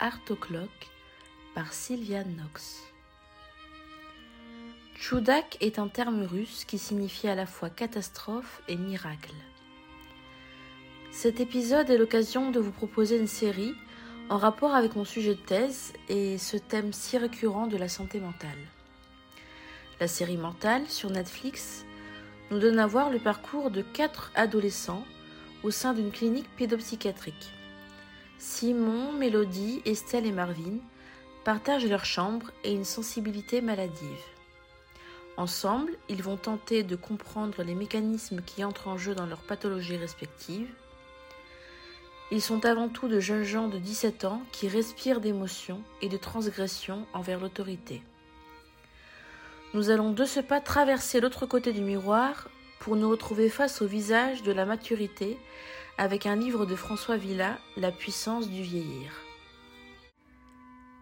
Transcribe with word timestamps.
Art 0.00 0.20
O'Clock 0.30 0.70
par 1.56 1.72
Sylviane 1.72 2.36
Knox. 2.36 2.84
Chudak 4.94 5.56
est 5.60 5.80
un 5.80 5.88
terme 5.88 6.22
russe 6.22 6.64
qui 6.64 6.78
signifie 6.78 7.26
à 7.26 7.34
la 7.34 7.46
fois 7.46 7.68
catastrophe 7.68 8.62
et 8.68 8.76
miracle. 8.76 9.34
Cet 11.10 11.40
épisode 11.40 11.90
est 11.90 11.98
l'occasion 11.98 12.52
de 12.52 12.60
vous 12.60 12.70
proposer 12.70 13.18
une 13.18 13.26
série 13.26 13.74
en 14.28 14.36
rapport 14.36 14.76
avec 14.76 14.94
mon 14.94 15.04
sujet 15.04 15.34
de 15.34 15.40
thèse 15.40 15.92
et 16.08 16.38
ce 16.38 16.56
thème 16.56 16.92
si 16.92 17.18
récurrent 17.18 17.66
de 17.66 17.76
la 17.76 17.88
santé 17.88 18.20
mentale. 18.20 18.58
La 19.98 20.06
série 20.06 20.36
Mentale 20.36 20.88
sur 20.88 21.10
Netflix 21.10 21.84
nous 22.52 22.60
donne 22.60 22.78
à 22.78 22.86
voir 22.86 23.10
le 23.10 23.18
parcours 23.18 23.72
de 23.72 23.82
quatre 23.82 24.30
adolescents 24.36 25.04
au 25.64 25.72
sein 25.72 25.92
d'une 25.92 26.12
clinique 26.12 26.48
pédopsychiatrique. 26.56 27.52
Simon, 28.38 29.12
Mélodie, 29.12 29.82
Estelle 29.84 30.24
et 30.24 30.32
Marvin 30.32 30.78
partagent 31.44 31.86
leur 31.86 32.04
chambre 32.04 32.52
et 32.62 32.72
une 32.72 32.84
sensibilité 32.84 33.60
maladive. 33.60 34.24
Ensemble, 35.36 35.92
ils 36.08 36.22
vont 36.22 36.36
tenter 36.36 36.84
de 36.84 36.94
comprendre 36.94 37.64
les 37.64 37.74
mécanismes 37.74 38.40
qui 38.42 38.64
entrent 38.64 38.86
en 38.86 38.96
jeu 38.96 39.14
dans 39.14 39.26
leurs 39.26 39.42
pathologies 39.42 39.96
respectives. 39.96 40.70
Ils 42.30 42.42
sont 42.42 42.64
avant 42.64 42.88
tout 42.88 43.08
de 43.08 43.18
jeunes 43.18 43.42
gens 43.42 43.66
de 43.66 43.78
17 43.78 44.24
ans 44.24 44.42
qui 44.52 44.68
respirent 44.68 45.20
d'émotion 45.20 45.82
et 46.00 46.08
de 46.08 46.16
transgression 46.16 47.06
envers 47.14 47.40
l'autorité. 47.40 48.02
Nous 49.74 49.90
allons 49.90 50.12
de 50.12 50.24
ce 50.24 50.40
pas 50.40 50.60
traverser 50.60 51.20
l'autre 51.20 51.46
côté 51.46 51.72
du 51.72 51.80
miroir 51.80 52.48
pour 52.78 52.94
nous 52.94 53.10
retrouver 53.10 53.48
face 53.48 53.82
au 53.82 53.86
visage 53.86 54.44
de 54.44 54.52
la 54.52 54.64
maturité 54.64 55.38
avec 55.98 56.26
un 56.26 56.36
livre 56.36 56.64
de 56.64 56.76
François 56.76 57.16
Villa, 57.16 57.58
La 57.76 57.90
puissance 57.90 58.48
du 58.48 58.62
vieillir. 58.62 59.10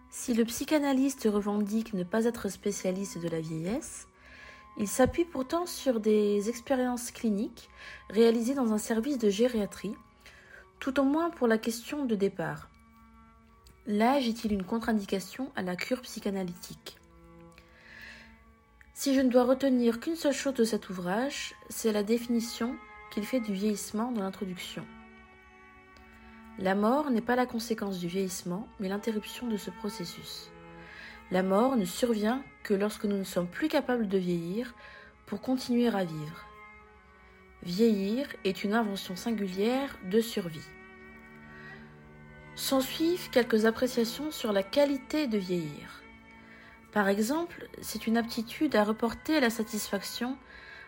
Si 0.09 0.33
le 0.33 0.43
psychanalyste 0.43 1.29
revendique 1.31 1.93
ne 1.93 2.03
pas 2.03 2.25
être 2.25 2.49
spécialiste 2.49 3.19
de 3.19 3.29
la 3.29 3.39
vieillesse, 3.39 4.07
il 4.79 4.87
s'appuie 4.87 5.23
pourtant 5.23 5.67
sur 5.67 5.99
des 5.99 6.49
expériences 6.49 7.11
cliniques 7.11 7.69
réalisées 8.09 8.55
dans 8.55 8.73
un 8.73 8.79
service 8.79 9.19
de 9.19 9.29
gériatrie, 9.29 9.93
tout 10.79 10.99
au 10.99 11.03
moins 11.03 11.29
pour 11.29 11.47
la 11.47 11.59
question 11.59 12.05
de 12.05 12.15
départ. 12.15 12.67
L'âge 13.85 14.27
est-il 14.27 14.51
une 14.51 14.63
contre-indication 14.63 15.51
à 15.55 15.61
la 15.61 15.75
cure 15.75 16.01
psychanalytique? 16.01 16.97
Si 18.95 19.13
je 19.13 19.21
ne 19.21 19.29
dois 19.29 19.43
retenir 19.43 19.99
qu'une 19.99 20.15
seule 20.15 20.33
chose 20.33 20.55
de 20.55 20.63
cet 20.63 20.89
ouvrage, 20.89 21.53
c'est 21.69 21.91
la 21.91 22.01
définition 22.01 22.75
qu'il 23.11 23.25
fait 23.25 23.39
du 23.39 23.53
vieillissement 23.53 24.11
dans 24.11 24.21
l'introduction. 24.21 24.85
La 26.59 26.73
mort 26.73 27.11
n'est 27.11 27.21
pas 27.21 27.35
la 27.35 27.45
conséquence 27.45 27.99
du 27.99 28.07
vieillissement, 28.07 28.67
mais 28.79 28.89
l'interruption 28.89 29.47
de 29.47 29.57
ce 29.57 29.69
processus. 29.69 30.49
La 31.29 31.43
mort 31.43 31.75
ne 31.75 31.85
survient 31.85 32.41
que 32.63 32.73
lorsque 32.73 33.05
nous 33.05 33.17
ne 33.17 33.23
sommes 33.23 33.47
plus 33.47 33.67
capables 33.67 34.07
de 34.07 34.17
vieillir 34.17 34.73
pour 35.27 35.41
continuer 35.41 35.87
à 35.87 36.03
vivre. 36.03 36.45
Vieillir 37.63 38.27
est 38.43 38.63
une 38.63 38.73
invention 38.73 39.15
singulière 39.15 39.97
de 40.09 40.21
survie. 40.21 40.67
S'ensuivent 42.55 43.29
quelques 43.29 43.65
appréciations 43.65 44.31
sur 44.31 44.51
la 44.51 44.63
qualité 44.63 45.27
de 45.27 45.37
vieillir. 45.37 46.01
Par 46.91 47.07
exemple, 47.07 47.67
c'est 47.81 48.07
une 48.07 48.17
aptitude 48.17 48.75
à 48.75 48.83
reporter 48.83 49.39
la 49.39 49.49
satisfaction, 49.49 50.37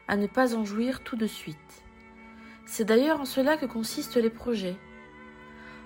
à 0.08 0.18
ne 0.18 0.26
pas 0.26 0.56
en 0.56 0.66
jouir 0.66 1.04
tout 1.04 1.16
de 1.16 1.28
suite. 1.28 1.84
C'est 2.72 2.86
d'ailleurs 2.86 3.20
en 3.20 3.26
cela 3.26 3.58
que 3.58 3.66
consistent 3.66 4.18
les 4.18 4.30
projets. 4.30 4.78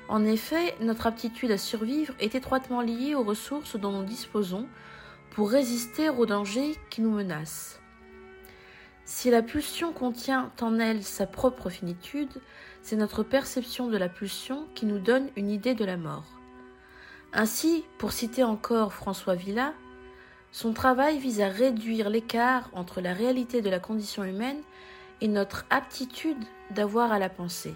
En 0.09 0.25
effet, 0.25 0.75
notre 0.81 1.07
aptitude 1.07 1.49
à 1.49 1.57
survivre 1.57 2.13
est 2.19 2.35
étroitement 2.35 2.81
liée 2.81 3.15
aux 3.15 3.23
ressources 3.23 3.77
dont 3.77 3.93
nous 3.93 4.03
disposons 4.03 4.67
pour 5.31 5.49
résister 5.49 6.09
aux 6.09 6.25
dangers 6.25 6.75
qui 6.89 6.99
nous 6.99 7.09
menacent. 7.09 7.79
Si 9.05 9.31
la 9.31 9.41
pulsion 9.41 9.93
contient 9.93 10.51
en 10.59 10.77
elle 10.77 11.03
sa 11.03 11.25
propre 11.25 11.69
finitude, 11.69 12.41
c'est 12.81 12.97
notre 12.97 13.23
perception 13.23 13.87
de 13.87 13.97
la 13.97 14.09
pulsion 14.09 14.67
qui 14.75 14.85
nous 14.85 14.99
donne 14.99 15.29
une 15.37 15.49
idée 15.49 15.75
de 15.75 15.85
la 15.85 15.95
mort. 15.95 16.37
Ainsi, 17.31 17.85
pour 17.97 18.11
citer 18.11 18.43
encore 18.43 18.91
François 18.91 19.35
Villa, 19.35 19.73
son 20.51 20.73
travail 20.73 21.17
vise 21.17 21.39
à 21.39 21.47
réduire 21.47 22.09
l'écart 22.09 22.69
entre 22.73 22.99
la 22.99 23.13
réalité 23.13 23.61
de 23.61 23.69
la 23.69 23.79
condition 23.79 24.25
humaine 24.25 24.61
notre 25.27 25.65
aptitude 25.69 26.43
d'avoir 26.71 27.11
à 27.11 27.19
la 27.19 27.29
penser. 27.29 27.73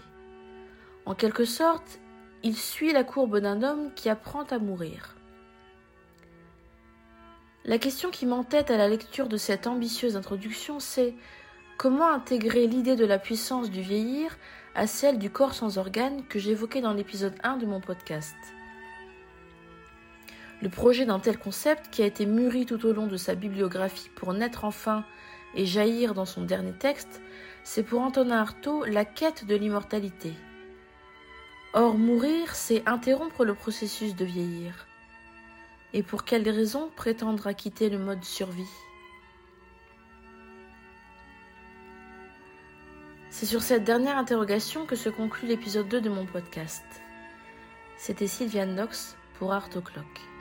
En 1.06 1.16
quelque 1.16 1.46
sorte, 1.46 2.00
il 2.44 2.56
suit 2.56 2.94
la 2.94 3.04
courbe 3.04 3.40
d'un 3.40 3.64
homme 3.64 3.92
qui 3.96 4.10
apprend 4.10 4.44
à 4.44 4.60
mourir. 4.60 5.16
La 7.66 7.78
question 7.78 8.12
qui 8.12 8.26
m'entête 8.26 8.72
à 8.72 8.78
la 8.78 8.88
lecture 8.88 9.28
de 9.28 9.38
cette 9.38 9.68
ambitieuse 9.68 10.16
introduction, 10.16 10.80
c'est 10.80 11.14
comment 11.78 12.10
intégrer 12.10 12.68
l'idée 12.68 12.96
de 12.96 13.06
la 13.06 13.20
puissance 13.20 13.70
du 13.70 13.82
vieillir 13.82 14.38
à 14.74 14.88
celle 14.88 15.20
du 15.20 15.30
corps 15.30 15.54
sans 15.54 15.78
organes 15.78 16.24
que 16.28 16.40
j'évoquais 16.40 16.82
dans 16.82 16.94
l'épisode 16.94 17.36
1 17.44 17.58
de 17.58 17.66
mon 17.66 17.82
podcast. 17.82 18.36
Le 20.62 20.70
projet 20.70 21.06
d'un 21.06 21.20
tel 21.20 21.38
concept, 21.38 21.90
qui 21.92 22.02
a 22.02 22.06
été 22.06 22.26
mûri 22.26 22.66
tout 22.66 22.86
au 22.86 22.94
long 22.94 23.08
de 23.08 23.18
sa 23.18 23.36
bibliographie 23.36 24.10
pour 24.16 24.34
naître 24.34 24.66
enfin 24.66 25.06
et 25.58 25.66
jaillir 25.66 26.14
dans 26.14 26.26
son 26.26 26.44
dernier 26.44 26.72
texte, 26.72 27.22
c'est 27.64 27.84
pour 27.84 28.02
Antonin 28.02 28.38
Artaud 28.38 28.86
la 28.86 29.04
quête 29.04 29.46
de 29.46 29.56
l'immortalité. 29.56 30.34
Or, 31.74 31.98
mourir, 31.98 32.56
c'est 32.56 32.88
interrompre 32.88 33.44
le 33.44 33.56
processus 33.56 34.16
de 34.16 34.24
vieillir. 34.24 34.88
Et 35.94 36.04
pour 36.04 36.24
quelle 36.24 36.48
raison 36.48 36.90
prétendre 36.96 37.48
à 37.48 37.54
quitter 37.54 37.90
le 37.90 37.98
mode 37.98 38.24
survie? 38.24 38.64
C'est 43.30 43.46
sur 43.46 43.62
cette 43.62 43.84
dernière 43.84 44.18
interrogation 44.18 44.86
que 44.86 44.96
se 44.96 45.10
conclut 45.10 45.48
l'épisode 45.48 45.90
2 45.90 46.02
de 46.02 46.10
mon 46.10 46.26
podcast. 46.26 46.86
C'était 47.98 48.28
Sylviane 48.28 48.76
Knox 48.76 49.18
pour 49.38 49.54
Art 49.54 49.70
O'Clock. 49.76 50.37